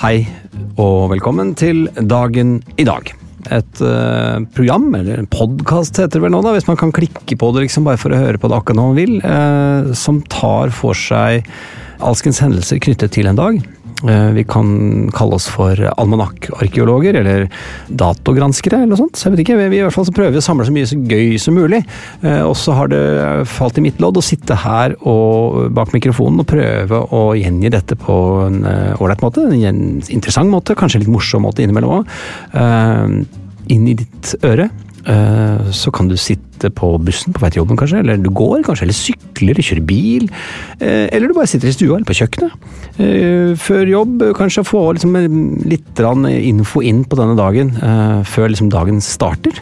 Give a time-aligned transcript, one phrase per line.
[0.00, 0.22] Hei,
[0.80, 3.10] og velkommen til Dagen i dag.
[3.52, 7.36] Et uh, program, eller en podkast heter det vel nå, da, hvis man kan klikke
[7.36, 10.22] på det liksom bare for å høre på det akkurat når man vil, uh, som
[10.32, 11.44] tar for seg
[12.00, 13.60] alskens hendelser knyttet til en dag.
[14.08, 17.46] Eh, vi kan kalle oss for almanakkarkeologer, eller
[17.88, 19.18] datogranskere, eller noe sånt.
[19.18, 20.88] Så jeg vet ikke, vi, i hvert fall så prøver vi å samle så mye
[20.88, 21.82] så gøy som mulig.
[22.24, 23.02] Eh, og så har det
[23.50, 27.98] falt i mitt lodd å sitte her og, bak mikrofonen og prøve å gjengi dette
[28.00, 29.44] på en eh, ålreit måte.
[29.50, 32.16] En interessant måte, kanskje litt morsom måte innimellom òg.
[33.70, 34.68] inn i ditt øre.
[35.06, 38.60] Eh, Så kan du sitte på bussen på vei til jobben, kanskje, eller du går,
[38.66, 40.28] kanskje, eller sykler, eller kjører bil.
[40.80, 42.52] eh, Eller du bare sitter i stua eller på kjøkkenet.
[42.98, 45.16] eh, Før jobb, kanskje få liksom
[45.64, 47.70] litt info inn på denne dagen,
[48.24, 49.52] før liksom dagen starter.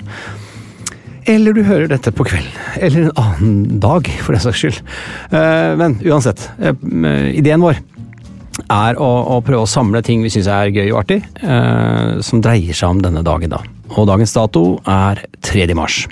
[1.27, 2.51] Eller du hører dette på kvelden.
[2.81, 4.81] Eller en annen dag, for den saks skyld.
[5.31, 6.49] Men uansett,
[7.37, 7.77] ideen vår
[8.71, 11.23] er å, å prøve å samle ting vi syns er gøy og artig,
[12.25, 13.61] som dreier seg om denne dagen, da.
[13.91, 15.75] Og dagens dato er 3.
[15.75, 16.07] mars.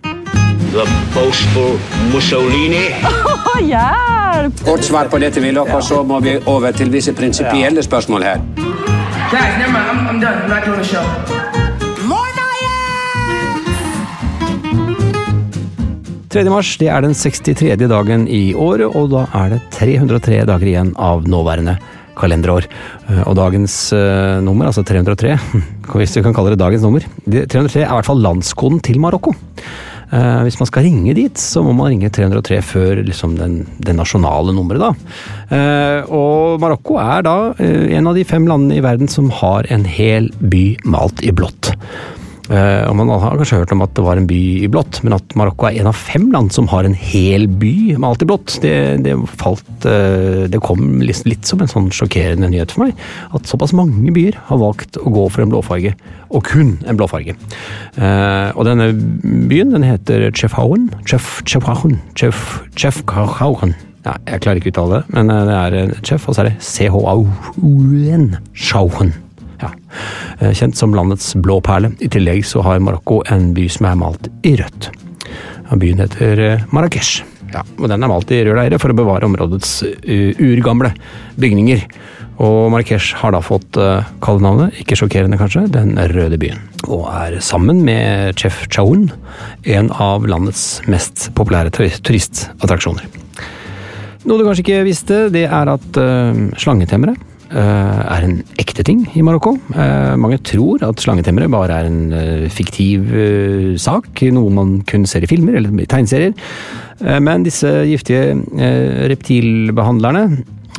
[0.72, 1.78] The boastful
[2.12, 2.86] Mussolini.
[4.66, 8.36] Kort svar på dette, Willoch, og så må vi over til visse prinsipielle spørsmål her.
[9.30, 9.86] Guys, never mind.
[9.90, 10.42] I'm, I'm done.
[10.42, 11.46] I'm not doing the show.
[16.36, 16.50] 3.
[16.52, 17.76] mars det er den 63.
[17.88, 21.78] dagen i året, og da er det 303 dager igjen av nåværende
[22.18, 22.66] kalenderår.
[23.10, 25.36] Eh, Og dagens eh, nummer, altså 303,
[25.96, 29.34] hvis vi kan kalle det dagens nummer, 303 er i hvert fall landskoden til Marokko.
[30.06, 33.96] Eh, hvis man skal ringe dit, så må man ringe 303 før liksom den, det
[33.98, 35.62] nasjonale nummeret, da.
[36.14, 40.30] Og Marokko er da en av de fem landene i verden som har en hel
[40.42, 41.72] by malt i blått.
[42.46, 45.16] Eh, og Man har kanskje hørt om at det var en by i blått, men
[45.16, 48.28] at Marokko er en av fem land som har en hel by med alt i
[48.28, 48.74] blått, det,
[49.06, 53.02] det falt eh, Det kom litt, litt som en sånn sjokkerende nyhet for meg.
[53.36, 55.96] At såpass mange byer har valgt å gå for en blåfarge,
[56.30, 57.34] og kun en blåfarge.
[57.34, 58.92] Eh, og denne
[59.50, 60.88] byen den heter Chefhauen.
[61.08, 61.98] Chef, Chefhauen.
[62.18, 63.74] Chef, Chefhauen.
[64.06, 66.58] Ja, jeg klarer ikke å uttale det, men det er Chef, og så er det
[66.62, 68.36] C-H-A-U-N.
[68.54, 69.16] Schauen.
[69.60, 69.70] Ja.
[70.38, 71.92] Eh, Kjent som landets blå perle.
[72.00, 74.90] I tillegg så har Marokko en by som er malt i rødt.
[75.76, 77.18] Byen heter eh, Marrakech.
[77.54, 80.92] Ja, og Den er malt i rød leire for å bevare områdets eh, urgamle
[81.40, 81.86] bygninger.
[82.42, 83.78] Og Marrakech har da fått
[84.20, 86.58] kallenavnet, ikke sjokkerende kanskje, Den røde byen.
[86.84, 89.06] Og er sammen med Chef Chaoun
[89.64, 93.08] en av landets mest populære turistattraksjoner.
[94.26, 95.98] Noe du kanskje ikke visste, det er at
[96.60, 97.16] slangetemmere
[97.50, 99.54] er en ekte ting i Marokko.
[99.74, 105.06] Eh, mange tror at slangetemmere bare er en eh, fiktiv eh, sak, noe man kun
[105.08, 106.34] ser i filmer eller i tegneserier.
[107.04, 110.24] Eh, men disse giftige eh, reptilbehandlerne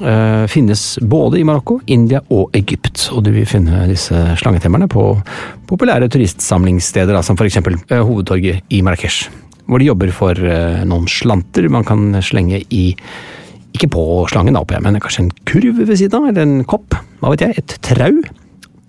[0.02, 3.08] eh, finnes både i Marokko, India og Egypt.
[3.14, 5.10] Og du vil finne disse slangetemmerne på
[5.69, 7.60] populære turistsamlingssteder, som f.eks.
[7.92, 9.28] Uh, hovedtorget i Marrakech.
[9.68, 12.86] Hvor de jobber for eh, noen slanter man kan slenge i
[13.78, 16.98] ikke på slangen, da, men kanskje en kurv ved siden av, eller en kopp.
[17.22, 18.20] Hva vet jeg, et trau.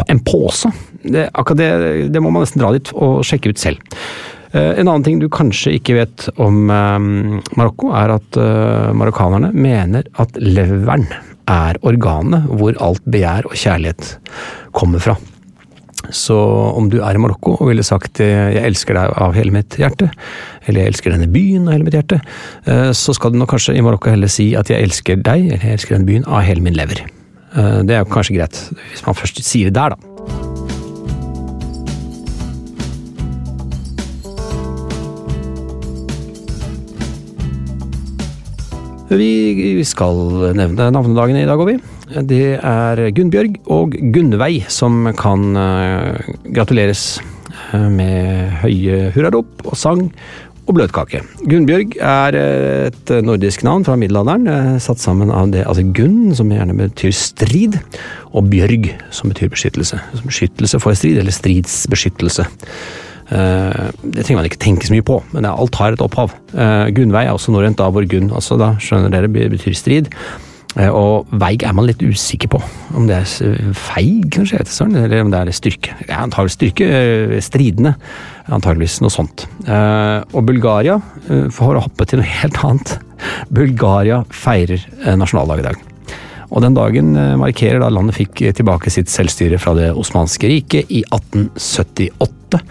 [0.08, 0.70] En pose.
[1.02, 1.70] Det, akkurat det,
[2.14, 3.96] det må man nesten dra dit og sjekke ut selv.
[4.52, 7.08] Eh, En annen ting du kanskje ikke vet om eh,
[7.58, 11.08] Marokko, er at eh, marokkanerne mener at leveren
[11.49, 14.14] er organet hvor alt begjær og kjærlighet
[14.76, 15.17] kommer fra.
[16.14, 16.36] Så
[16.78, 19.76] om du er i Marokko og ville sagt eh, 'jeg elsker deg av hele mitt
[19.76, 20.10] hjerte',
[20.66, 22.20] eller 'jeg elsker denne byen av hele mitt hjerte',
[22.66, 25.64] eh, så skal du nok kanskje i Marokko heller si at 'jeg elsker deg', eller
[25.64, 27.02] 'jeg elsker denne byen av hele min lever'.
[27.56, 28.56] Eh, Det er jo kanskje greit,
[28.92, 29.96] hvis man først sier det der, da.
[39.08, 41.97] Vi skal nevne navnedagene i dag, og vi.
[42.26, 47.02] Det er Gunnbjørg og Gunnveig som kan eh, gratuleres
[47.74, 50.06] eh, med høye hurrarop og sang
[50.68, 51.22] og bløtkake.
[51.48, 56.50] Gunnbjørg er eh, et nordisk navn fra middelalderen, satt sammen av det altså Gunn, som
[56.52, 57.78] gjerne betyr strid,
[58.32, 60.00] og Bjørg, som betyr beskyttelse.
[60.24, 62.48] Beskyttelse for strid, eller stridsbeskyttelse.
[63.28, 66.32] Det trenger man ikke tenke så mye på, men alt har et opphav.
[66.96, 70.08] Gunnvei er også norrønt, da hvor Gunn altså da, skjønner dere, be- betyr strid.
[70.78, 72.60] Eh, Og veig er man litt usikker på.
[72.94, 75.96] Om det er feig, kanskje, eller om det er styrke.
[76.08, 76.86] Ja, antagelig styrke.
[76.86, 77.96] eh, Stridende.
[78.48, 79.46] Antageligvis noe sånt.
[79.66, 81.00] Eh, Og Bulgaria,
[81.50, 82.98] for å hoppe til noe helt annet
[83.50, 84.78] Bulgaria feirer
[85.16, 85.76] nasjonaldag i dag.
[86.50, 91.02] Og den dagen markerer da landet fikk tilbake sitt selvstyre fra det osmanske riket i
[91.12, 92.62] 1878.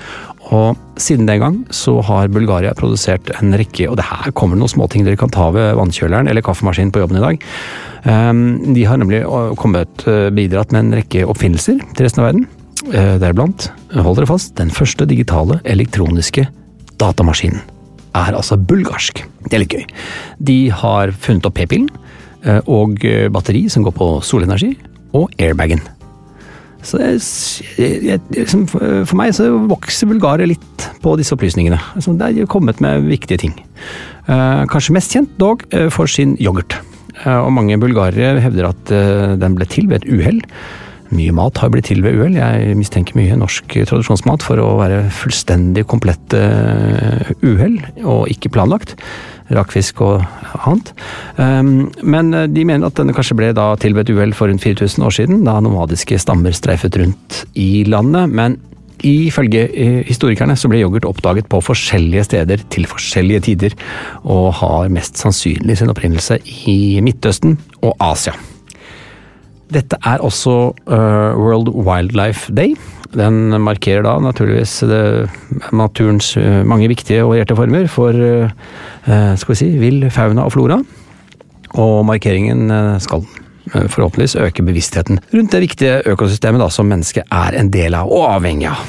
[0.56, 4.72] Og siden den gang så har Bulgaria produsert en rekke, og det her kommer noen
[4.72, 7.48] småting dere kan ta ved vannkjøleren eller kaffemaskinen på jobben i dag.
[8.08, 9.24] Ehm, De har nemlig
[9.58, 12.48] kommet, eh, bidratt med en rekke oppfinnelser til resten av verden.
[12.94, 16.48] Eh, Deriblant, hold dere fast, den første digitale elektroniske
[16.98, 17.62] datamaskinen
[18.16, 19.24] er altså bulgarsk.
[19.50, 19.86] Det er litt gøy.
[20.42, 21.90] De har funnet opp p-pillen
[22.46, 23.00] eh, og
[23.32, 24.78] batteri som går på solenergi,
[25.14, 25.82] og airbagen.
[26.88, 27.20] Så jeg,
[28.08, 31.80] jeg, liksom, for meg så vokser Bulgaria litt på disse opplysningene.
[31.98, 33.58] Altså, det er kommet med viktige ting.
[34.28, 36.80] Eh, kanskje mest kjent dog eh, for sin yoghurt.
[37.26, 40.44] Eh, og mange bulgarere hevder at eh, den ble til ved et uhell.
[41.16, 42.36] Mye mat har blitt til ved uhell.
[42.40, 48.98] Jeg mistenker mye norsk tradisjonsmat for å være fullstendig komplett eh, uhell, og ikke planlagt.
[49.54, 50.24] Rakfisk og
[50.58, 50.92] annet.
[51.38, 55.06] Um, men eh, de mener at denne kanskje ble da til uhell for rundt 4000
[55.08, 58.28] år siden, da nomadiske stammer streifet rundt i landet.
[58.30, 58.60] Men
[59.06, 63.78] ifølge eh, historikerne så ble yoghurt oppdaget på forskjellige steder til forskjellige tider,
[64.26, 68.36] og har mest sannsynlig sin opprinnelse i Midtøsten og Asia.
[69.74, 70.54] Dette er også
[70.88, 72.76] uh, World Wildlife Day.
[73.16, 75.02] Den markerer da naturligvis det,
[75.76, 78.48] naturens uh, mange viktige og varierte former for uh,
[79.08, 80.80] skal vi si, vill fauna og flora.
[81.78, 82.72] Og markeringen
[83.04, 83.26] skal
[83.68, 88.24] forhåpentligvis øke bevisstheten rundt det viktige økosystemet da, som mennesket er en del av og
[88.38, 88.88] avhengig av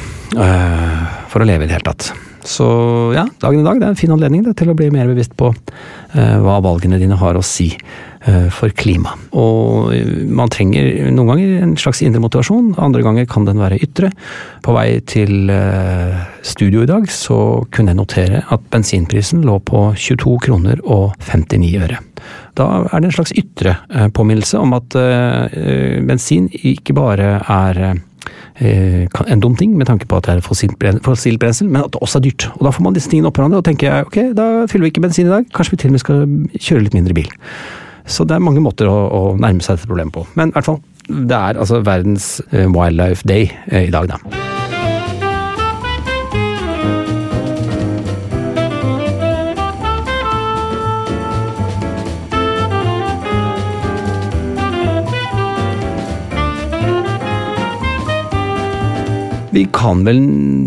[1.29, 2.13] for å leve i det hele tatt.
[2.49, 2.67] Så
[3.13, 5.35] ja, dagen i dag det er en fin anledning det, til å bli mer bevisst
[5.37, 9.13] på eh, hva valgene dine har å si eh, for klima.
[9.37, 9.93] Og
[10.33, 14.11] man trenger noen ganger en slags indre motivasjon, andre ganger kan den være ytre.
[14.65, 17.39] På vei til eh, studio i dag så
[17.75, 22.01] kunne jeg notere at bensinprisen lå på 22 kroner og 59 øre.
[22.57, 24.97] Da er det en slags ytre uh, påminnelse om at
[26.09, 27.79] bensin ikke bare er
[28.61, 32.19] en dum ting med tanke på at det er fossilt brensel, men at det også
[32.19, 32.49] er dyrt.
[32.57, 34.93] Og Da får man disse tingene opp hverandre, og tenker jeg ok, da fyller vi
[34.95, 36.27] ikke bensin i dag, kanskje vi til og med skal
[36.59, 37.33] kjøre litt mindre bil.
[38.09, 40.27] Så det er mange måter å, å nærme seg dette problemet på.
[40.35, 44.58] Men i hvert fall, det er altså verdens Wildlife Day i dag, da.
[59.59, 60.21] Vi kan vel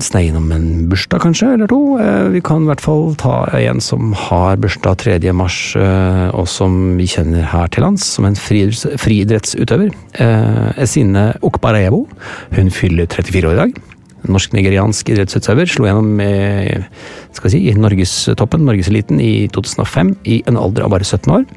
[0.04, 1.78] sneie innom en bursdag, kanskje, eller to.
[2.34, 5.32] Vi kan i hvert fall ta en som har bursdag 3.
[5.32, 5.60] mars,
[6.36, 9.94] og som vi kjenner her til lands, som en friidrettsutøver.
[10.76, 12.02] Esine Okbarevo.
[12.58, 13.80] Hun fyller 34 år i dag.
[14.28, 16.12] Norsk-nigeriansk idrettsutøver slo gjennom
[17.32, 21.48] skal si, i norgestoppen, norgeseliten, i 2005 i en alder av bare 17 år.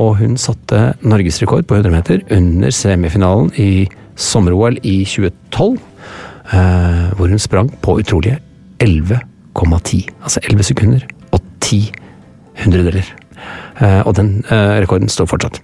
[0.00, 3.72] Og hun satte norgesrekord på 100 meter under semifinalen i
[4.16, 5.76] sommer-OL i 2012.
[6.50, 8.38] Uh, hvor hun sprang på utrolige
[8.82, 10.08] 11,10.
[10.22, 11.92] Altså 11 sekunder og 10
[12.64, 13.06] hundredeler.
[13.78, 15.62] Uh, og den uh, rekorden står fortsatt.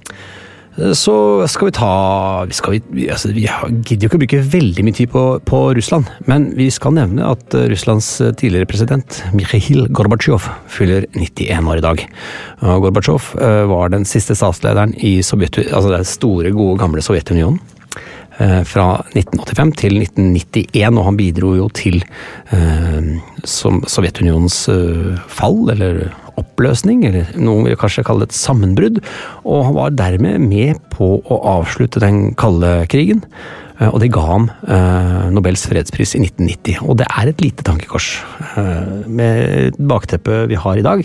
[0.95, 1.13] Så
[1.51, 1.93] skal vi ta
[2.55, 3.49] skal vi, altså, vi
[3.83, 7.27] gidder jo ikke å bruke veldig mye tid på, på, Russland, men vi skal nevne
[7.27, 12.05] at Russlands tidligere president Mikhail Gorbatsjov fyller 91 år i dag.
[12.63, 13.33] Og Gorbatsjov
[13.73, 17.59] var den siste statslederen i Sovjet, altså det store, gode, gamle Sovjetunionen
[18.39, 21.99] fra 1985 til 1991, og han bidro jo til
[22.55, 23.09] eh,
[23.45, 26.05] Sovjetunionens eh, fall, eller
[26.39, 29.01] oppløsning, eller noen vil kanskje kalle det et sammenbrudd,
[29.43, 33.25] og han var dermed med på å avslutte den kalde krigen.
[33.79, 36.83] Eh, og det ga ham eh, Nobels fredspris i 1990.
[36.87, 38.13] Og det er et lite tankekors
[38.55, 41.05] eh, med bakteppet vi har i dag.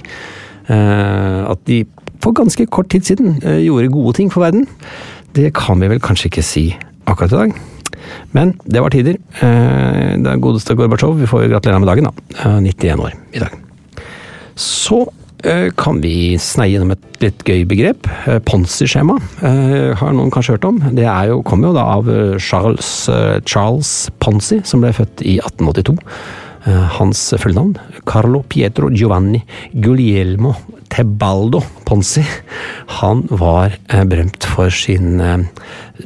[0.70, 1.84] Eh, at de
[2.24, 4.68] for ganske kort tid siden eh, gjorde gode ting for verden.
[5.34, 6.68] Det kan vi vel kanskje ikke si
[7.05, 7.57] akkurat i dag.
[8.36, 9.17] Men det var tider.
[9.41, 12.12] Eh, Det godeste Gorbatsjov, vi får gratulere med dagen, da.
[12.45, 13.51] Eh, 91 år i dag.
[14.55, 15.00] Så
[15.43, 18.07] eh, kan vi sneie gjennom et litt gøy begrep.
[18.27, 20.79] Eh, Ponzi-skjema eh, har noen kanskje hørt om.
[20.95, 23.93] Det er jo, kom jo da av eh, Charles, eh, Charles
[24.24, 25.98] Ponzi, som ble født i 1882.
[26.67, 27.74] Eh, Hans fulle navn
[28.07, 29.41] Carlo Pietro Giovanni
[29.74, 30.53] Guglielmo
[30.93, 32.21] Tebaldo Ponzi.
[33.00, 35.45] Han var eh, berømt for sin eh,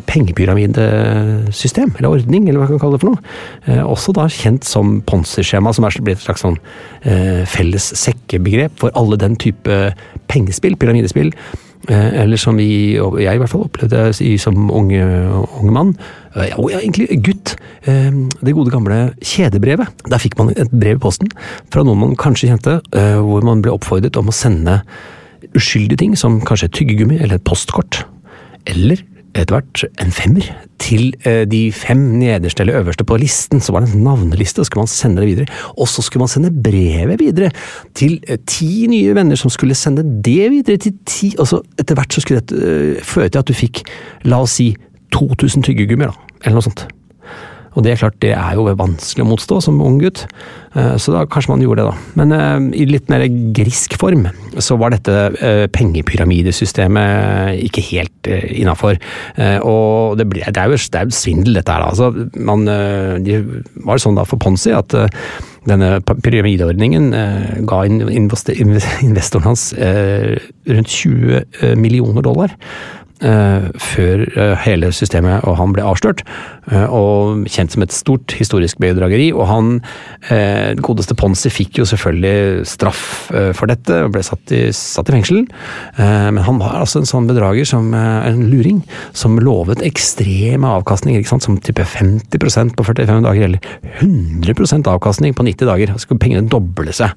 [0.07, 3.35] pengepyramidesystem, eller ordning, eller hva man kan kalle det for noe.
[3.67, 6.59] Eh, også da kjent som Ponzi-skjema, som er blitt et slags sånn
[7.47, 9.75] felles sekkebegrep for alle den type
[10.31, 11.31] pengespill, pyramidespill.
[11.87, 15.03] Eh, eller som vi, og jeg i hvert fall, opplevde som unge,
[15.61, 15.93] unge mann.
[16.35, 17.55] Eh, og ja, egentlig gutt.
[17.87, 18.11] Eh,
[18.43, 20.03] det gode gamle kjedebrevet.
[20.11, 21.31] Der fikk man et brev i posten
[21.71, 22.79] fra noen man kanskje kjente,
[23.23, 24.81] hvor man ble oppfordret om å sende
[25.55, 28.03] uskyldige ting, som kanskje et tyggegummi eller et postkort.
[28.67, 29.05] Eller
[29.43, 30.47] etter hvert en femmer
[30.81, 33.61] til eh, de fem nederste eller øverste på listen.
[33.61, 35.59] Så var det en navneliste, så skulle man sende det videre.
[35.77, 37.51] Og så skulle man sende brevet videre
[37.97, 41.97] til eh, ti nye venner som skulle sende det videre til ti Og så etter
[41.97, 43.83] hvert så skulle dette eh, føre til at du fikk,
[44.25, 44.71] la oss si,
[45.15, 46.39] 2000 tyggegummier, da.
[46.43, 46.87] Eller noe sånt.
[47.77, 50.25] Og det er klart, det er jo vanskelig å motstå som ung gutt,
[50.77, 52.13] Eh, så da kanskje man gjorde det, da.
[52.19, 54.27] Men eh, i litt mer grisk form
[54.61, 58.97] så var dette eh, pengepyramidesystemet ikke helt innafor.
[59.63, 61.85] Og det, ble, det, er jo, det er svindel, dette her.
[61.85, 62.65] Altså, man,
[63.23, 63.37] de
[63.87, 64.93] var sånn da for Ponzi at
[65.67, 67.09] denne pyramideordningen
[67.69, 72.55] ga investoren hans rundt 20 millioner dollar.
[73.17, 74.27] Uh, før
[74.61, 76.19] hele systemet og han ble avslørt,
[76.67, 79.29] og kjent som et stort historisk bedrageri.
[79.35, 79.69] Og han,
[80.83, 83.03] godeste Ponsi, fikk jo selvfølgelig straff
[83.57, 85.45] for dette og ble satt i, satt i fengsel.
[85.97, 88.81] men han var altså en sånn bedrager, som en luring,
[89.17, 91.47] som lovet ekstreme avkastninger, ikke sant?
[91.47, 93.59] som type 50% på 45 dager, eller
[94.01, 95.93] 100% avkastning på 90 dager.
[95.95, 97.15] Så skulle pengene doble seg.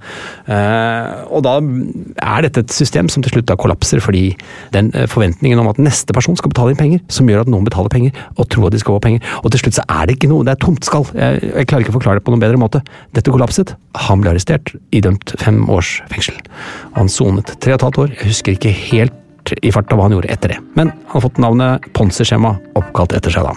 [1.30, 4.34] og da er dette et system som til slutt da kollapser, fordi
[4.74, 7.92] den forventningen om at neste person skal betale inn penger, som gjør at noen betaler
[7.92, 9.24] penger, og tror at de skal få penger.
[9.40, 11.06] Og til slutt så er det ikke noe, det er tomt skall.
[11.16, 12.82] Jeg, jeg klarer ikke å forklare det på noen bedre måte.
[13.16, 13.74] Dette kollapset.
[14.08, 16.36] Han ble arrestert, idømt fem års fengsel.
[16.98, 18.14] Han sonet tre og et halvt år.
[18.18, 19.16] Jeg husker ikke helt
[19.64, 20.60] i farta hva han gjorde etter det.
[20.76, 23.56] Men han har fått navnet Ponzi-skjema oppkalt etter seg da.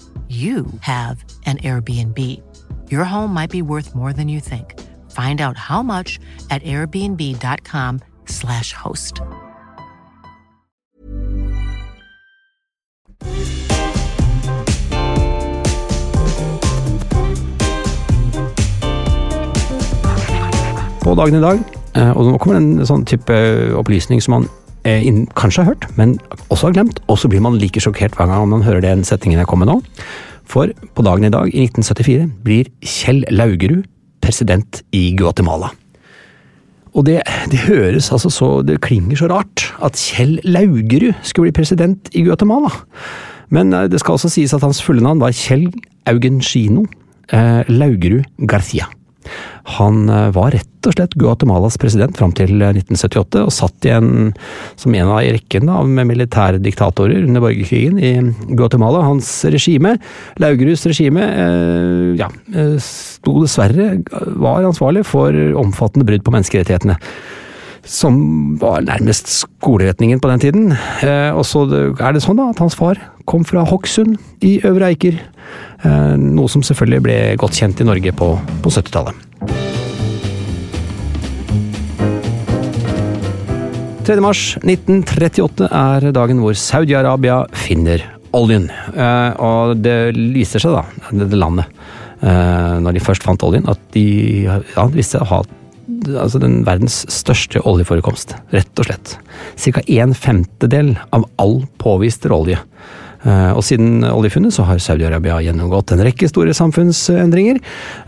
[0.31, 2.17] you have an Airbnb.
[2.89, 4.79] Your home might be worth more than you think.
[5.11, 9.21] Find out how much at airbnb.com/slash host.
[21.01, 21.59] På dagen i dag,
[21.95, 23.33] eh, og nå kommer en sånn type
[23.75, 24.49] opplysning som man
[24.83, 26.17] kanskje har hørt, men
[26.49, 29.39] også har glemt, og så blir man like sjokkert hver gang man hører den setningen
[29.39, 30.05] jeg kommer med nå.
[30.51, 33.85] For på dagen i dag, i 1974, blir Kjell Laugerud
[34.21, 35.71] president i Guatemala.
[36.91, 37.21] Og det,
[37.51, 42.25] det høres altså så Det klinger så rart at Kjell Laugerud skulle bli president i
[42.25, 42.71] Guatemala.
[43.51, 45.69] Men eh, det skal også sies at hans fulle navn var Kjell
[46.09, 46.85] Augenskino
[47.31, 48.89] eh, Laugerud Garcia.
[49.77, 54.31] Han eh, var rett og slett Guatemalas president fram til eh, 1978, og satt igjen
[54.79, 58.13] som en av i rekken da, med militærdiktatorer under borgerkrigen i
[58.57, 59.03] Guatemala.
[59.07, 59.97] Hans regime,
[60.41, 63.93] Laugeruds regime, eh, ja, eh, sto dessverre
[64.41, 66.97] var ansvarlig for omfattende brudd på menneskerettighetene
[67.87, 70.71] som var nærmest skoleretningen på den tiden.
[71.01, 74.91] Eh, og så er det sånn da, at hans far kom fra Hokksund i Øvre
[74.91, 79.27] Eiker, eh, noe som selvfølgelig ble godt kjent i Norge på, på 70-tallet.
[84.01, 84.17] 3.
[84.23, 88.01] mars 1938 er dagen hvor Saudi-Arabia finner
[88.35, 88.65] oljen.
[88.91, 90.83] Eh, og det viser seg da,
[91.13, 91.69] det landet,
[92.19, 94.05] eh, når de først fant oljen, at de
[94.47, 95.41] ja, visste å ha
[96.15, 99.15] altså den verdens største oljeforekomst, rett og slett.
[99.59, 102.59] Cirka en femtedel av all påvist råolje.
[103.21, 107.59] Eh, Og siden oljefunnet så har Saudi-Arabia gjennomgått en rekke store samfunnsendringer.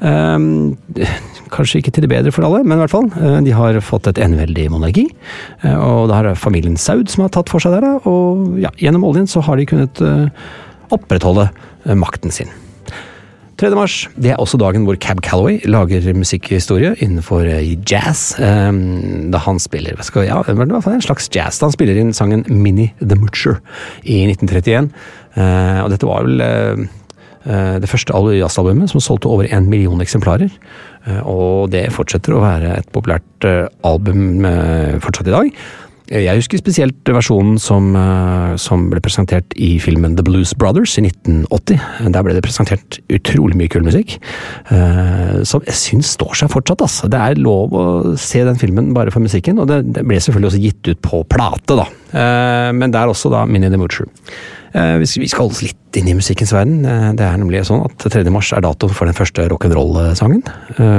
[0.01, 1.09] Eh,
[1.53, 3.11] Kanskje ikke til det bedre for alle, men i hvert fall.
[3.21, 5.05] eh, De har fått et eneveldig monarki,
[5.63, 8.01] og det har familien Saud som har tatt for seg der.
[8.09, 10.01] Og ja, gjennom oljen så har de kunnet
[10.89, 11.49] opprettholde
[11.93, 12.49] makten sin.
[13.63, 13.75] 3.
[13.79, 18.33] mars det er også dagen hvor Cab Calloway lager musikkhistorie innenfor eh, jazz.
[18.39, 18.71] eh,
[19.31, 21.59] Da han spiller skal, ja, det var en slags jazz.
[21.61, 23.61] Da han spiller inn sangen Mini the Mutcher
[24.03, 24.91] i 1931.
[25.39, 26.83] Eh, Og dette var vel eh,
[27.83, 30.51] det første al- jazzalbumet som solgte over en million eksemplarer.
[31.27, 33.43] Og det fortsetter å være et populært
[33.83, 34.45] album
[35.03, 35.49] fortsatt i dag.
[36.13, 41.01] Jeg husker spesielt versjonen som, eh, som ble presentert i filmen The Blues Brothers i
[41.07, 41.79] 1980.
[42.13, 44.19] Der ble det presentert utrolig mye kul musikk,
[44.69, 46.85] eh, som jeg syns står seg fortsatt.
[46.85, 47.09] Altså.
[47.09, 50.51] Det er lov å se den filmen bare for musikken, og det, det ble selvfølgelig
[50.51, 51.87] også gitt ut på plate, da.
[52.13, 54.05] Eh, Men det er også da Minnie the Moocher.
[54.73, 56.81] Vi skal holde oss litt inn i musikkens verden.
[57.13, 58.25] Det er nemlig sånn at 3.
[58.33, 60.41] mars er datoen for den første rock'n'roll-sangen.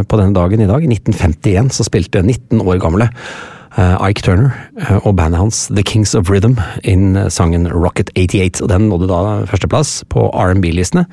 [0.06, 3.10] På denne dagen i dag, i 1951, så spilte 19 år gamle
[3.76, 6.56] Ike Turner eh, og bandet hans The Kings of Rhythm
[6.86, 11.06] inn eh, sangen Rocket 88, og den nådde da førsteplass på R&B-listene,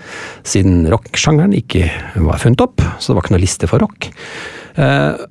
[0.48, 1.88] siden rocksjangeren ikke
[2.22, 4.12] var funnet opp, så det var ikke noe liste for rock.
[4.76, 5.24] Eh,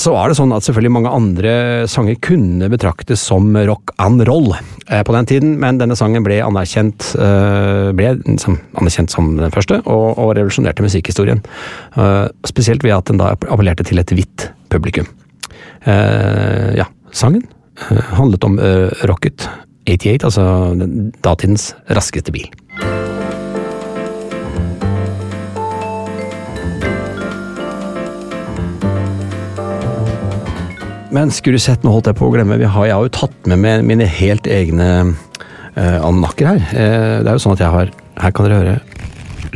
[0.00, 1.52] så var det sånn at selvfølgelig mange andre
[1.90, 6.40] sanger kunne betraktes som rock and roll eh, på den tiden, men denne sangen ble
[6.44, 11.42] anerkjent, eh, ble som, anerkjent som den første, og, og revolusjonerte musikkhistorien.
[11.98, 15.10] Eh, spesielt ved at den da appellerte til et hvitt publikum.
[15.84, 17.44] Eh, ja, sangen
[17.90, 19.48] eh, handlet om eh, Rocket
[19.88, 20.44] 88, altså
[21.24, 22.50] datidens raskeste bil.
[31.14, 33.62] Men skulle du sett, nå holdt jeg på å glemme, jeg har jo tatt med
[33.62, 36.60] meg mine helt egne eh, almanakker her.
[36.76, 38.98] Eh, det er jo sånn at jeg har, her kan dere høre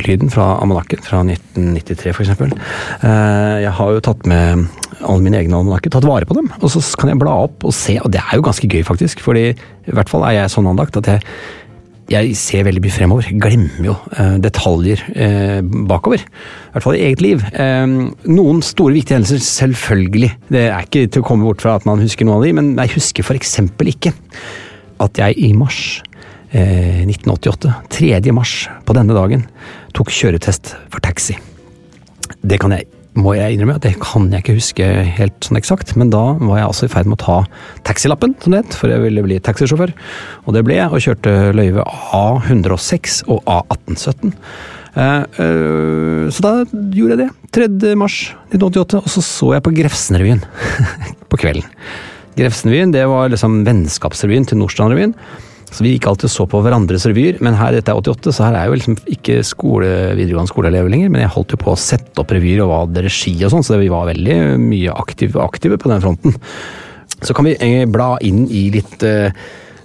[0.03, 2.55] lyden fra almanakken fra 1993 for eksempel.
[3.05, 4.65] Eh, jeg har jo tatt med
[5.03, 7.75] alle mine egne almanakker, tatt vare på dem, og så kan jeg bla opp og
[7.75, 10.69] se, og det er jo ganske gøy faktisk, fordi i hvert fall er jeg sånn
[10.71, 11.27] anlagt at jeg
[12.11, 13.27] jeg ser veldig mye fremover.
[13.41, 16.23] Glemmer jo eh, detaljer eh, bakover.
[16.23, 17.45] I hvert fall i eget liv.
[17.55, 17.85] Eh,
[18.27, 20.31] noen store, viktige hendelser, selvfølgelig.
[20.51, 22.73] Det er ikke til å komme bort fra at man husker noen av de, men
[22.75, 24.13] jeg husker eksempel ikke
[25.03, 26.01] at jeg i mars
[26.51, 28.19] eh, 1988, 3.
[28.35, 29.47] mars på denne dagen,
[29.95, 31.39] tok kjøretest for taxi.
[32.43, 35.93] Det kan jeg må jeg innrømme at det kan jeg ikke huske helt sånn eksakt,
[35.99, 37.37] men da var jeg altså i ferd med å ta
[37.87, 39.93] taxilappen, som det het, for jeg ville bli taxisjåfør.
[40.47, 44.33] Og det ble jeg, og kjørte løyve A106 og A1817.
[44.93, 46.55] Eh, eh, så da
[46.93, 47.29] gjorde jeg det.
[47.53, 47.93] 3.
[47.99, 48.17] mars
[48.53, 50.43] 1988, og så så jeg på Grefsenrevyen
[51.31, 51.65] på kvelden.
[52.37, 55.13] Grefsenrevyen det var liksom vennskapsrevyen til Nordstrandrevyen.
[55.73, 58.57] Så vi gikk alltid så på hverandres revyer, men her, dette er 88, så her
[58.59, 62.21] er jo liksom ikke skole, videregående skoleelever lenger, men jeg holdt jo på å sette
[62.21, 65.89] opp revyer og var regi og sånn, så vi var veldig mye aktive, aktive på
[65.89, 66.37] den fronten.
[67.23, 69.31] Så kan vi eh, bla inn i litt eh,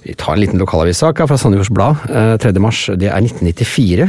[0.02, 2.52] Vi tar en liten lokalavissak fra Sandefjords Blad, eh, 3.
[2.62, 2.84] mars.
[3.00, 4.08] Det er 1994.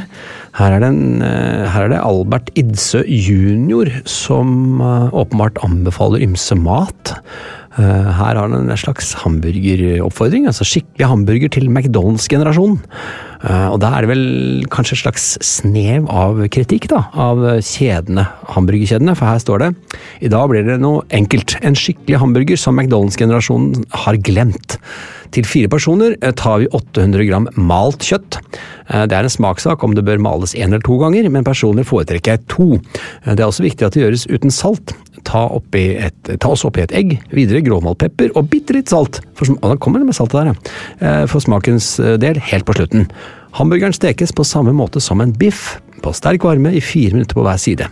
[0.60, 3.92] Her er, en, eh, her er det Albert Idsøe jr.
[4.10, 7.16] som eh, åpenbart anbefaler ymse mat.
[7.80, 12.82] Eh, Her har han en slags hamburgeroppfordring, altså skikkelig hamburger til McDonald's-generasjonen.
[13.44, 14.24] Eh, Og da er det vel
[14.72, 18.26] kanskje et slags snev av kritikk da, av kjedene,
[18.56, 19.70] hamburgerkjedene, for her står det
[20.26, 21.56] i dag blir det noe enkelt.
[21.64, 24.78] En skikkelig hamburger som McDonald's-generasjonen har glemt.
[25.32, 28.40] Til fire personer eh, tar vi 800 gram malt kjøtt.
[28.90, 31.86] Eh, Det er en smakssak om det bør males én eller to ganger, men personlig
[31.88, 32.80] foretrekker jeg to.
[33.24, 34.96] Det er også viktig at det gjøres uten salt.
[35.28, 39.20] Ta, oppi et, ta også oppi et egg, videre grovmalt pepper og bitte litt salt.
[39.36, 41.26] For, og da kommer det med saltet der, ja.
[41.30, 43.06] For smakens del helt på slutten.
[43.58, 47.44] Hamburgeren stekes på samme måte som en biff, på sterk varme i fire minutter på
[47.44, 47.90] hver side.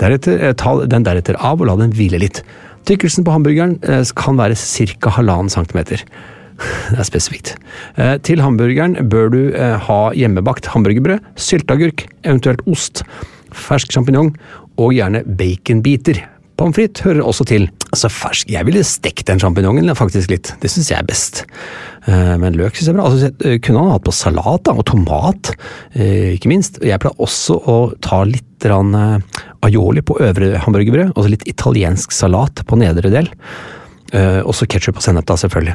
[0.00, 2.42] Deretter, eh, ta den deretter av og la den hvile litt.
[2.88, 5.12] Tykkelsen på hamburgeren eh, kan være ca.
[5.18, 6.02] halvannen centimeter.
[6.90, 7.54] Det er spesifikt.
[7.96, 13.04] Eh, Til hamburgeren bør du ha hjemmebakt hamburgerbrød, sylteagurk, eventuelt ost,
[13.52, 14.32] fersk sjampinjong
[14.80, 16.24] og gjerne baconbiter.
[16.56, 17.68] Pommes frites hører også til.
[17.94, 21.44] Altså fersk, Jeg ville stekt den sjampinjongen faktisk litt, det syns jeg er best.
[22.06, 23.04] Eh, Men løk syns jeg er bra.
[23.08, 25.54] Altså, jeg- kunne han hatt på salat, da, og tomat,
[25.94, 26.78] eh, ikke minst.
[26.82, 29.18] Jeg pleier også å ta litt eh,
[29.62, 33.28] aioli på øvre hamburgerbrød, og litt italiensk salat på nedre del.
[34.12, 35.74] Også ketsjup og sennep, da, selvfølgelig.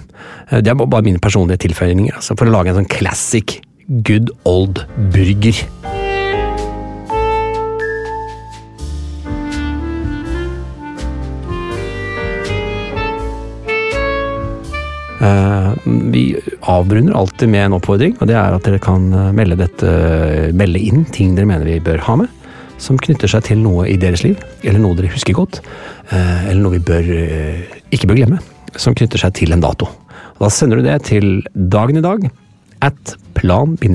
[0.52, 3.62] Eh, det er bare mine personlige tilføyninger, altså, for å lage en sånn classic
[4.04, 5.54] good old burger.
[16.12, 16.24] Vi
[16.62, 19.92] avrunder alltid med en oppfordring, og det er at dere kan eh, melde, dette,
[20.58, 22.30] melde inn ting dere mener vi bør ha med,
[22.82, 25.62] som knytter seg til noe i deres liv, eller noe dere husker godt,
[26.10, 27.62] eh, eller noe vi bør, eh,
[27.94, 28.42] ikke bør glemme,
[28.82, 29.90] som knytter seg til en dato.
[30.42, 32.26] Da sender du det til dagen i dag
[32.82, 33.92] at plan-b.no.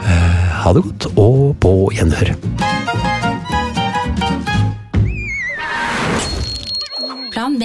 [0.00, 2.34] Eh, Ha det godt, og på gjenhør.
[7.32, 7.64] Plan B.